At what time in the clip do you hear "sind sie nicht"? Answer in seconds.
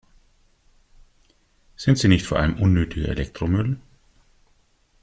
1.75-2.25